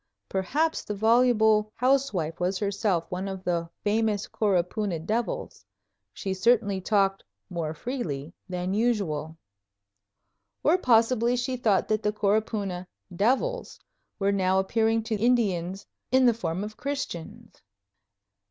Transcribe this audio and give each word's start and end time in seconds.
Perhaps 0.29 0.83
the 0.83 0.95
voluble 0.95 1.71
housewife 1.75 2.39
was 2.39 2.57
herself 2.57 3.05
one 3.11 3.27
of 3.27 3.43
the 3.43 3.69
famous 3.83 4.27
Coropuna 4.27 4.97
devils. 4.97 5.63
She 6.11 6.33
certainly 6.33 6.81
talked 6.81 7.23
"more 7.51 7.75
freely" 7.75 8.33
than 8.49 8.73
usual. 8.73 9.37
Or 10.63 10.79
possibly 10.79 11.35
she 11.35 11.55
thought 11.55 11.87
that 11.89 12.01
the 12.01 12.11
Coropuna 12.11 12.87
"devils" 13.15 13.79
were 14.17 14.31
now 14.31 14.57
appearing 14.57 15.03
to 15.03 15.15
Indians 15.17 15.85
"in 16.11 16.25
the 16.25 16.33
form 16.33 16.63
of" 16.63 16.77
Christians! 16.77 17.61